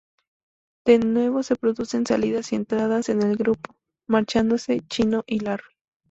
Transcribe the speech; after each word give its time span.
De 0.83 0.97
nuevo 0.97 1.43
se 1.43 1.55
producen 1.55 2.07
salidas 2.07 2.51
y 2.51 2.55
entradas 2.55 3.09
en 3.09 3.21
el 3.21 3.37
grupo, 3.37 3.75
marchándose 4.09 4.79
"Chino" 4.87 5.23
y 5.27 5.41
Larry. 5.41 5.65